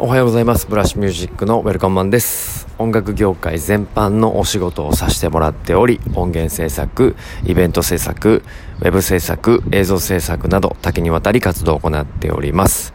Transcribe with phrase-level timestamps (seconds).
[0.00, 0.68] おはようございます。
[0.68, 2.68] ブラッシュミュージックのウェルカムマンです。
[2.78, 8.44] 音楽業界全般のお仕事をさせてもらっており音源制作イベント制作
[8.78, 12.94] ウェブ制作映像制作など多岐にわたり活動を行っております。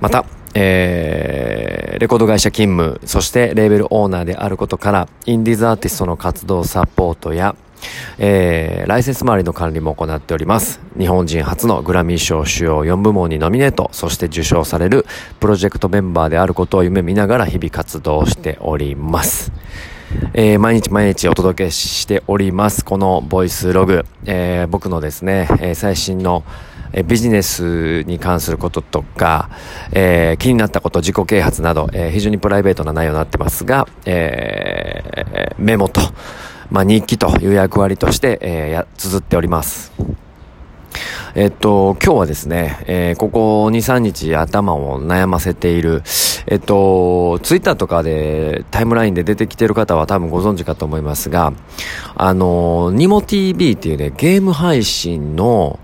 [0.00, 0.24] また
[0.54, 7.56] えー、レコード会社勤務そしてレーベルオーナーであることからインディーズアーティストの活動サポートや
[8.18, 10.80] えー、ライセンス周りの管理も行っております。
[10.98, 15.06] 日本人初のグラミー賞主要4部門にノミネート、そして受賞される
[15.40, 19.52] プロジェクトメンバーであることを夢見ながら日々活動しております。
[20.34, 22.84] えー、毎日毎日お届けしております。
[22.84, 26.44] このボイスログ、えー、僕のですね、えー、最新の
[26.92, 29.50] えビジネスに関することとか、
[29.92, 36.00] えー、気になったこと、自己啓発など、えー、非常にプライベートな内容になってますが、えー、メモと、
[36.70, 39.92] まあ、日記という役割として、えー、や、綴っております。
[41.34, 46.02] えっと、今日はですね、えー、ここ2、3日頭を悩ませている、
[46.46, 51.52] えっと、ツイッターとかでタイムラインで出てきてる方は多分ご存知かと思いますが、
[52.16, 55.78] あの、ニモ TV っていうね、ゲーム配信の、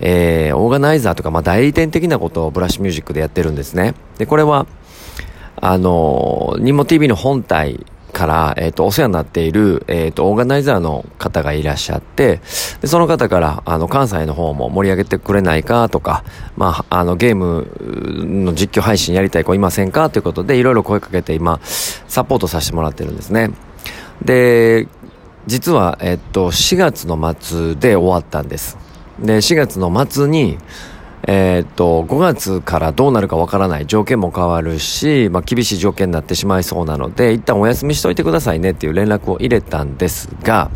[0.00, 3.94] えー、オーガナイザーとか、まあ、代理店的なことをブラッシュミュージックでやってるんですね。
[4.18, 4.66] で、これは、
[5.56, 12.40] あの、ニモ TV の本体から、えっ、ー、と、お世話になっている、えっ、ー、と、オーガナイザーの方がいらっしゃって、
[12.80, 16.24] で、その方から、あの、関西の方も盛り上げてくれないかとか、
[16.56, 17.66] まあ、あの、ゲーム
[18.44, 23.50] の実況配信やりたい子いませんかということで、いろいろ声かけて今、サポートさせてもらってるんですね。
[24.24, 24.88] で、
[25.46, 28.78] 実は、えっ、ー、と、4月の末で終わったんです。
[29.20, 30.58] で、4月の末に、
[31.26, 40.70] えー、っと、5月からどうなるかわからない条件も変わるし、まあ、厳しい条件になってしまいそうなので、一旦お休みしといてくださいねっていう連絡を入れたんですが、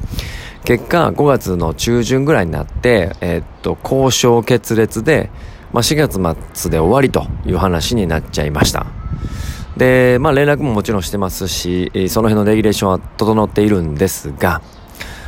[0.65, 5.31] 結果、5月の中旬ぐらいになって、えー、っと、交渉決裂で、
[5.73, 8.87] まあ、4月末で終わりという話になっちゃいました。
[9.77, 14.63] で、まあ、連絡ももちろんしてますし、その辺のレギュレーションは整っているんですが、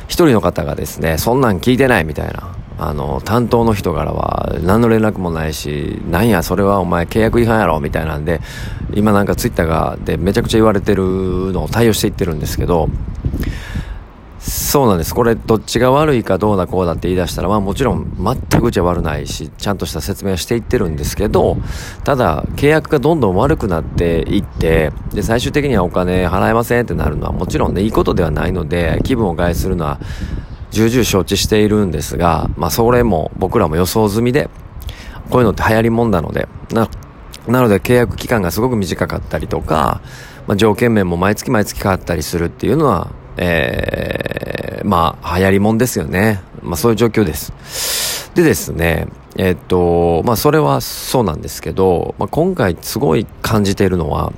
[0.08, 2.59] 一人の方がですね、そんなん聞いてないみたいな。
[2.82, 8.40] あの、担当の人からは何の連絡もないし、なんや、それはお前契約違反やろみたいなんで、
[8.94, 11.02] 今なんかツイッターがでめちゃくちゃ言われてる
[11.52, 12.88] のを対応していってるんですけど、
[14.40, 15.14] そうなんです。
[15.14, 21.58] これ、どっちが悪いかどうだこうだって言い出したら、まあもちろん全くじゃ悪ないし、ちゃんとした説明はしていってるんですけど、
[22.04, 30.00] ただ、契約がどんどん悪くなっていって、で、最終的にはお金払えませんってなるのはもちろんね、いいことではないので、気分を害するのは
[30.70, 34.48] 重々承知しているんですが、まあそれも僕らも予想済みで、
[35.30, 36.88] こういうのって流行りもんなので、な、
[37.46, 40.00] なので契約期間がすごく短かったりとか、
[40.46, 46.40] まあ条件面も毎月毎月変わったりするっていうのは、えー、まあ流行りもんですよね。
[46.62, 47.52] まあそういう状況です。
[48.34, 54.32] でですね、えっと、まあそれはそうなんですけど、まあ今回すごい感じているのは、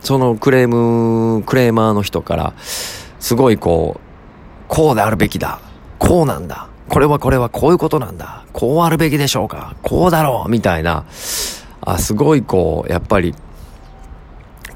[0.00, 4.03] そのクレーム、クレーマーの人から、すごいこう、
[4.68, 5.60] こうであるべきだ。
[5.98, 6.68] こうなんだ。
[6.88, 8.44] これはこれはこういうことなんだ。
[8.52, 9.76] こうあるべきでしょうか。
[9.82, 10.50] こうだろう。
[10.50, 11.04] みたいな。
[11.80, 13.34] あ、すごいこう、やっぱり、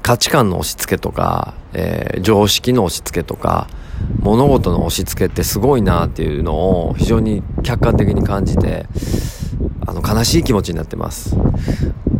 [0.01, 3.67] 価値観の押し付けとか、えー、常識の押し付けとか、
[4.21, 8.85] 物事の押し付けってすごいなっていうのを非常に客観的に感じて、
[9.85, 11.35] あの、悲しい気持ちになってます。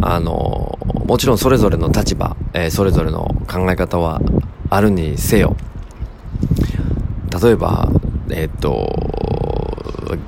[0.01, 4.21] あの、もちろんそれぞれの立場、えー、それぞれの考え方は
[4.69, 5.55] あるにせよ、
[7.41, 7.89] 例えば、
[8.31, 8.87] えっと、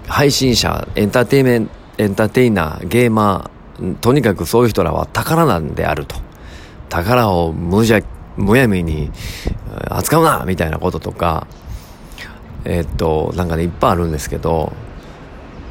[0.08, 6.16] 配信者、エンターテイメン、エンターテイナー、ゲーマー、とにかくそういう人らは宝なんであると。
[6.90, 8.02] 宝を無邪、
[8.38, 9.12] むやみに
[9.90, 11.48] 扱うなみたいなこととか、
[12.66, 14.72] えっと、なんかね、いっぱいあるんですけど、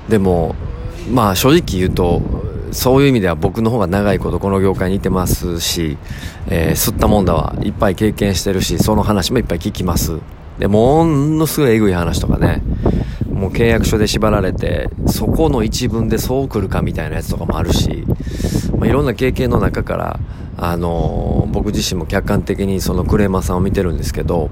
[0.08, 0.54] でも、
[1.10, 2.22] まあ正直言うと、
[2.72, 5.98] そういう意味では僕の方が長いことこの業界にいてますし、
[6.48, 10.18] えー、吸ったもんだはいっぱい経験してるし、その話もいっぱい聞きます。
[10.60, 12.62] で、ものすごいえぐい話とかね、
[13.32, 18.04] もう契約書で縛られて、そこの一文でそう来るかみたいなやつとかもあるし、
[18.76, 20.20] まあ、いろんな経験の中から、
[20.58, 24.50] あのー、僕自身も客観的にそのクレーマーさんを見てるんですけど、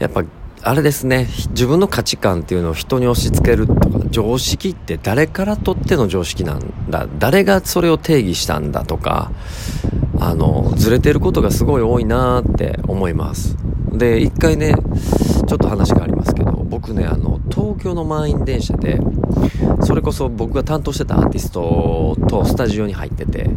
[0.00, 0.24] やっぱ、
[0.62, 9.30] あれですね、自分の価値観っていうのを人に押し付けるとか、常識って誰からとっての常識なんだ、誰がそれを定義したんだとか、
[10.18, 13.56] あの、ずれてることがすごい多いなーって思います。
[13.96, 14.74] で、一回ね、
[15.46, 19.00] ちょっと話がありますけど、僕ね、あの、東京の満員電車で、
[19.82, 23.50] それこそ僕が担当してたアーティストとスタジオに入ってて、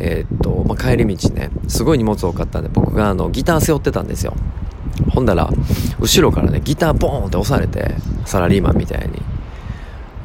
[0.00, 4.34] えー、っと、まあ、帰り道ね、すごい荷物多かったんで、僕があの、ギター背負ってたんですよ。
[5.10, 5.50] ほんだら、
[6.00, 7.94] 後ろからね、ギターボーンって押されて、
[8.24, 9.22] サラリーマンみたいに、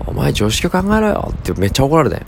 [0.05, 2.25] お前常識を考えろよってめっちゃ怒られて。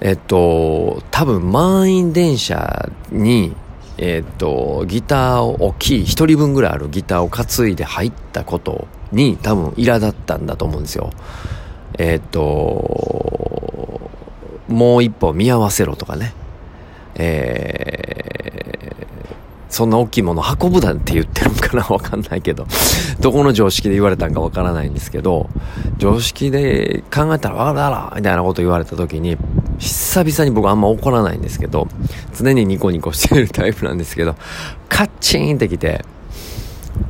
[0.00, 3.54] えっと、多分満員電車に、
[4.04, 11.10] えっと、ギターを大きい、一人分ぐらいあるギターを担いで入ったことに多分苛立ったんだと思うんですよ。
[11.98, 14.00] えっと、
[14.66, 16.34] もう一歩見合わせろとかね。
[17.14, 19.06] えー、
[19.68, 22.66] そんな大きいもの運ぶなんて言ってるんかなわかんないけど、
[23.20, 25.48] どこの常識で言われたんかわからないんですけど、
[25.98, 29.36] 常識で考えたらわかるだろみたいなこと言われた時に、
[29.82, 31.88] 久々に僕あんま怒らないんですけど、
[32.34, 34.36] 常にニコニコしてるタイプなんですけど、
[34.88, 36.04] カッチーンってきて、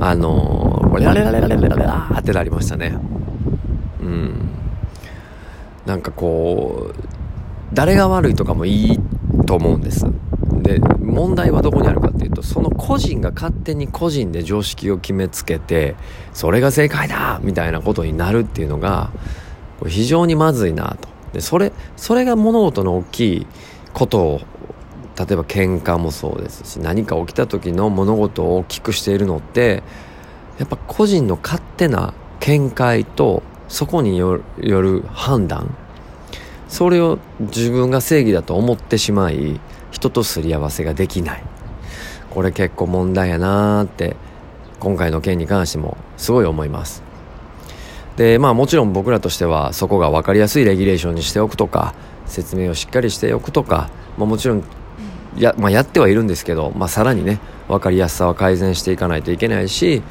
[0.00, 2.96] あのー、ラレラレラレララーってなりましたね。
[4.00, 4.48] うん。
[5.84, 6.94] なんかこう、
[7.74, 8.98] 誰が悪いとかもいい
[9.46, 10.06] と思うんです。
[10.62, 15.96] で問題はどこにあるかっていうとその個人が勝手に個人で常識を決めつけて
[16.32, 19.10] それが正解だみたいなことになるっていうのが
[19.88, 23.46] 非常にまずいなとでそれそれが物事の大きい
[23.92, 24.40] ことを
[25.18, 29.82] 例えば喧嘩もそうですし何か起きた時の物事を大きくしているのって
[30.58, 35.74] やっぱ個人の勝手な見解とそこによる判断
[36.68, 41.44] それを自分が正義だと思ってしまい人とすり合わせができない。
[42.30, 44.16] これ結構問題やなーって
[44.80, 47.02] 今回の件に関してもすごい思います。
[48.16, 51.94] でまあもちろん僕らとしてはそこが分かりやすいレギュレーションにしておくとか
[52.26, 54.64] 説明をしっかりしておくとか、まあ、もちろん
[55.36, 57.38] や,、まあ、やってはいるんですけど、まあ、さらにね
[57.68, 60.02] 分かりやすさは改善していかないといけないし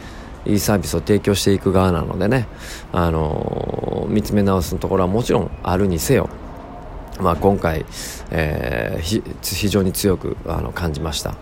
[0.45, 2.47] いいサービスを提供していく側なのでね、
[2.91, 6.29] あのー、見つめ直すところはもちろんあるにせよ
[7.19, 7.85] まあ、今回、
[8.31, 11.35] えー、非常に強くあの感じました。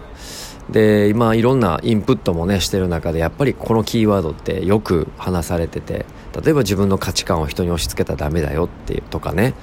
[0.72, 6.06] で今いろんなインプットもねしてる中でやっぱりこのキーワードってよく話されてて
[6.44, 9.56] 例えば自分の価値観を人に押し付けたらダメだよっていうとかね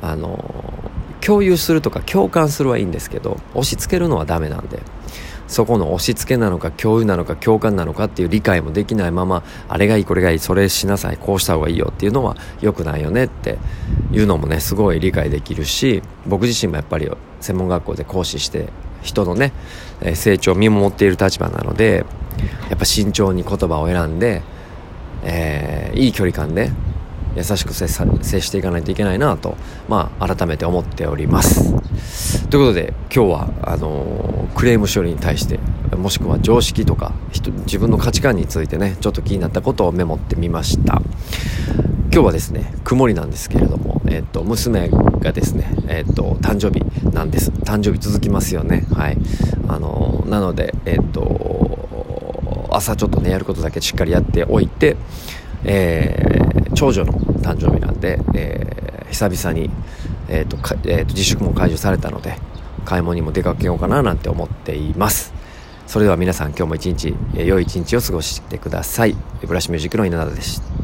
[0.00, 0.74] あの
[1.20, 4.80] 共有するとか共感するはいいんですけど押し付けるのはダメなんで
[5.48, 13.58] そこの押し付けなのか共有なのか共感なのかっていう理解もできないままあれがいいこれがいいそれしなさいこうした方がいいよっていうのは良くないよねって
[14.12, 17.10] いうのもねすごい理解できるし僕自身もやっぱり
[17.40, 18.68] 専門学校で講師して
[19.06, 19.52] 人のね
[20.14, 22.04] 成長を見守っている立場なので
[22.68, 24.42] やっぱ慎重に言葉を選んで、
[25.22, 26.70] えー、いい距離感で
[27.36, 27.88] 優しく接
[28.40, 29.56] していかないといけないなと、
[29.88, 31.74] まあ、改めて思っております。
[32.48, 35.58] ということで今日はあのー、クレーム処理に対して
[35.96, 41.02] もしくは常識とか人自分の価値観についてねちょっと気になったことをメモってみました。
[42.16, 47.50] 今日はですね曇りなんですけれども、えっと、娘がですね、えっと、誕生日なんです。
[47.50, 48.86] 誕生日続きますよね。
[48.94, 49.18] はい。
[49.68, 54.96] あのなのでえっと朝ちょっとねやることだけしっかりやっておいて
[55.64, 59.68] えー、長女の誕生日なんで、えー、久々に、
[60.30, 60.56] えーと
[60.88, 62.38] えーと、自粛も解除されたので
[62.86, 65.34] 買い物にも出かけようかななんて思っています。
[65.86, 69.14] それでは皆さん今日も一日、え、良い一日を過ごしてください。
[69.46, 70.75] ブラシミュージックの稲田でした。